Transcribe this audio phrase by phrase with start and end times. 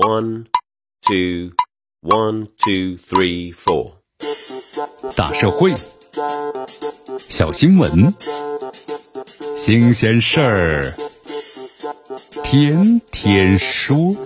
[0.00, 0.46] One,
[1.02, 1.52] two,
[2.00, 3.96] one, two, three, four。
[5.14, 5.74] 大社会，
[7.28, 8.14] 小新闻，
[9.54, 10.94] 新鲜事儿，
[12.42, 14.16] 天天说。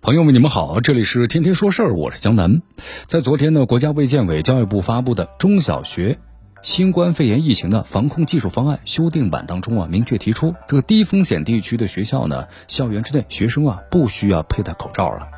[0.00, 2.62] 朋友们，你们好，这里是天天说事儿，我是江南。
[3.06, 6.18] 在昨天呢，国家卫健委、教育部发布的中小学
[6.62, 15.28] 新冠肺炎疫情的防控技术方案修订版当中啊，明确提出，这个低风险地区的学校呢，校园之内学生啊，不需要佩戴口罩了。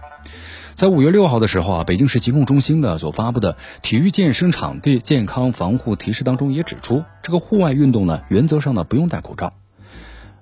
[0.75, 9.55] 在五月六号的时候啊，北京市疾控中心呢所发布的体育健身场地健康防护提示当中也指出，这个户外运动呢，原则上呢不用戴口罩。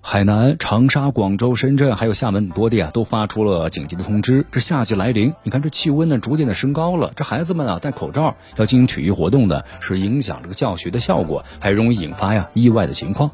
[0.05, 4.45] 海南、长沙、广州、深圳还有厦门多地啊，都发出了紧急的通知。
[4.51, 13.31] 这夏季来临，你看这气温呢逐渐的升高了，这孩子们啊戴口罩要进行体育活动呢，是影响这个教学的效果，还容易引发呀意外的情况。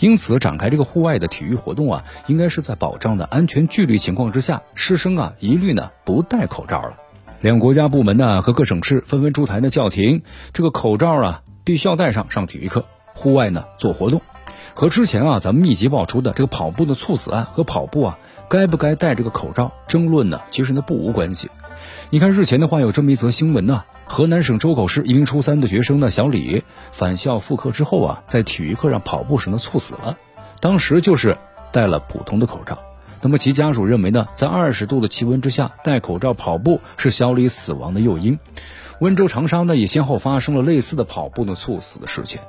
[0.00, 6.96] 因此，展开这个户外的体育活动啊，应该是在保障的安全距离情况之下，师生啊一律呢不戴口罩了。
[7.40, 12.84] 两国家部门呢和各省市纷纷出台的叫停，这个口罩啊必须要戴上上体育课，
[13.18, 14.22] 户外呢做活动。
[14.74, 20.40] 和之前啊，咱们密集爆出的这个跑步的猝死案和跑步啊，该不该戴这个口罩争论呢？
[20.50, 21.50] 其实呢不无关系。
[22.10, 30.16] 你看日前的话有这么一则新闻呢，河南省周口市一名初三的学生呢小李返校复课之后啊，在体育课上跑步时呢猝死了，
[30.60, 31.36] 当时就是
[31.72, 32.78] 戴了普通的口罩。
[33.20, 38.38] 那么其家属认为呢，在二十度的气温之下戴口罩跑步是小李死亡的诱因。
[39.00, 42.40] 温州长沙呢也先后发生了类似的跑步的猝死的事件。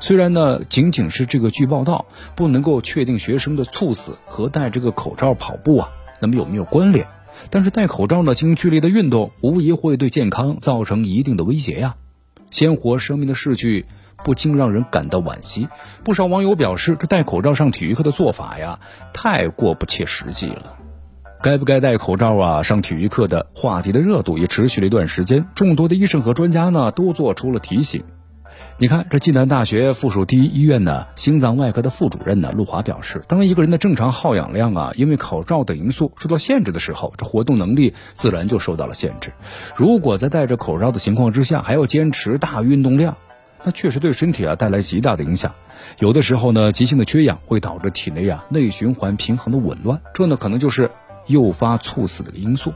[0.00, 5.88] 虽然呢，仅仅是这个据报道，不能够确定学生的猝死和戴这个口罩跑步啊，
[6.20, 7.06] 那么有没有关联？
[7.50, 11.94] 但是戴口罩呢，进行剧烈的运动，无疑会对健康造成一定的威胁呀。
[12.50, 13.86] 鲜活生命的逝去，
[14.24, 15.68] 不禁让人感到惋惜。
[16.04, 18.80] 不少网友表示，这戴口罩上体育课的做法呀，
[19.12, 20.74] 太过不切实际了。
[21.42, 22.62] 该不该戴口罩啊？
[22.62, 28.02] 上体育课的话题的热度也持续了一段时间，众多的医生和专家呢，都做出了提醒。
[28.80, 39.32] 你看，这暨南大学附属第一医院呢，心脏外科的副主任呢，陆华表示，当一个人的正常耗氧量啊，因为口罩等因素受到限制的时候，这活动能力自然就受到了限制。
[39.76, 43.16] 如果在戴着口罩的情况之下，还要坚持大运动量，
[43.64, 45.54] 那确实对身体啊带来极大的影响。
[45.98, 50.90] 有的时候呢，急性的缺氧会导致体内啊内循环平衡的紊乱，这呢可能就是
[51.26, 52.72] 诱发猝死的因素。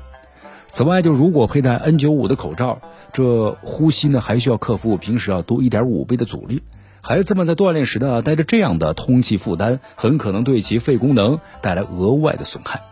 [0.68, 2.80] 此外，就如果佩戴 N95 的口罩，
[3.12, 6.62] 这呼吸呢还需要克服平时要多一点五倍的阻力。
[7.02, 12.82] 孩子们在锻炼时呢，带着这样的通气负担，很可能对其肺功能带来额外的损害。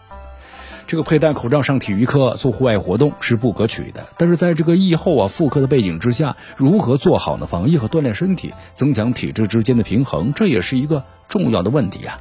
[0.90, 12.18] 这个佩戴口罩上体育课做户外活动是不可取的，但是在这个疫后啊复课的背景之下，如何做好呢防疫和锻炼身体，增强体质之间的平衡，这也是一个重要的问题呀。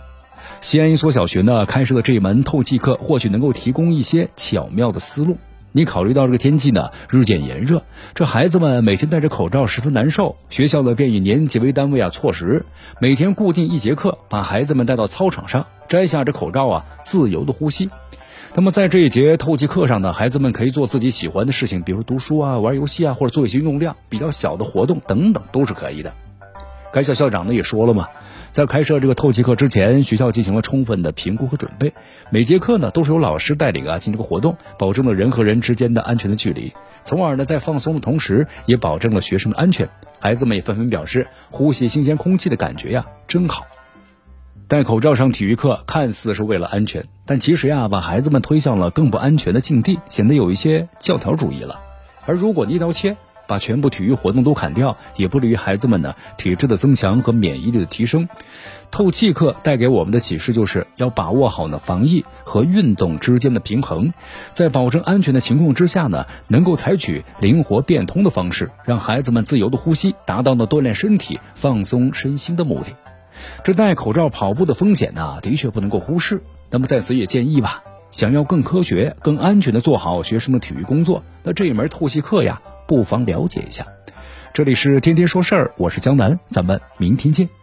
[0.61, 5.37] 西安一所小学呢开设的这一门透气课，或许能够提供一些巧妙的思路。
[5.71, 7.81] 你考虑到这个天气呢日渐炎热，
[8.13, 10.35] 这孩子们每天戴着口罩十分难受。
[10.51, 12.67] 学校呢便以年级为单位啊措施，
[13.01, 17.89] 每天固定一节课，把孩子们带到操场上，摘下这口罩啊，自由的呼吸。
[18.55, 26.11] 那么在这一节透气课上呢，孩子们可以做自己喜欢的事情，比如读书啊、玩游戏啊，或者做一些运动量比较小的活动等等，都是可以的。
[26.91, 28.07] 该校校长呢也说了嘛。
[28.49, 31.93] 在开设这个透气课之前，学校进行了充分的评估和准备。
[32.31, 36.73] 每节课呢都是由老师带领啊进行这个活动，保证了人和人之间的安全的距离，
[37.03, 39.87] 从而呢在放松的同时，也保证了学生的安全。
[40.19, 43.67] 孩子们也纷纷表示，呼吸新鲜空气的感觉呀真好。
[44.69, 51.81] 戴口罩上体育课看似是为了安全，但其实呀把孩子们推向了更不安全的境地，显得有一些教条主义了。
[52.27, 53.17] 而如果一刀切。
[53.47, 58.29] 把全部体育活动都砍掉，也不利于孩子们呢体质的增强和免疫力的提升。
[58.91, 64.13] 透气课带给我们的启示就是要把握好呢防疫和运动之间的平衡，
[64.53, 72.91] 在保证安全的情况之下呢，能够采取灵活变通的方式，让孩子们自由的呼吸，达到呢锻炼身体、放松身心的目的。
[73.63, 76.41] 这戴口罩跑步的风险呢，的确不能够忽视。
[76.69, 82.61] 那么在此也建议吧，想要更科学、更安全的做好学生的体育工作，那这一门透析课呀。
[82.87, 83.85] 不妨了解一下，
[84.51, 87.58] 这里是天天说事儿，我是江南，咱们明天见。